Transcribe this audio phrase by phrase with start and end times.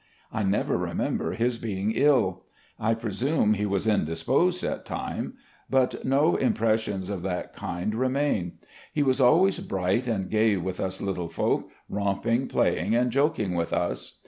[0.33, 2.45] I never remember his being ill.
[2.79, 5.33] I presume he was in SERVICES IN THE ARMY 9 disposed at times;
[5.69, 8.53] but no impressions of that kind remain.
[8.91, 13.71] He was always bright and gay with us little folk, romping, playing, and joking with
[13.73, 14.17] us.